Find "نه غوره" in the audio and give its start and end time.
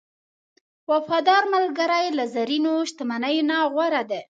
3.49-4.01